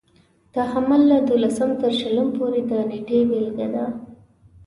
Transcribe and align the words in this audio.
د 0.53 0.55
حمل 0.71 1.01
له 1.11 1.17
دولسم 1.29 1.69
تر 1.81 1.91
شلم 1.99 2.27
پورې 2.37 2.61
د 2.69 2.71
نېټې 2.89 3.19
بېلګه 3.29 3.67
ده. 3.73 3.85